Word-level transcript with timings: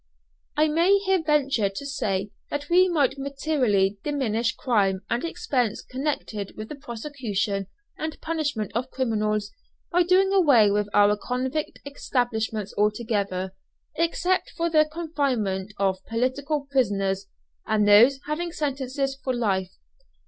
I 0.57 0.67
may 0.67 0.97
here 0.97 1.21
venture 1.21 1.69
to 1.69 1.85
say 1.85 2.31
that 2.49 2.69
we 2.71 2.89
might 2.89 3.19
materially 3.19 3.99
diminish 4.03 4.55
crime 4.55 5.01
and 5.11 5.23
expense 5.23 5.83
connected 5.83 6.57
with 6.57 6.69
the 6.69 6.75
prosecution 6.75 7.67
and 7.99 8.19
punishment 8.19 8.71
of 8.73 8.89
criminals 8.89 9.51
by 9.91 10.01
doing 10.01 10.33
away 10.33 10.71
with 10.71 10.89
our 10.91 11.15
convict 11.15 11.81
establishments 11.85 12.73
altogether, 12.79 13.53
except 13.95 14.49
for 14.57 14.71
the 14.71 14.85
confinement 14.91 15.71
of 15.77 16.03
political 16.09 16.65
prisoners, 16.71 17.27
and 17.67 17.87
those 17.87 18.19
having 18.25 18.51
sentences 18.51 19.15
for 19.23 19.35
life. 19.35 19.71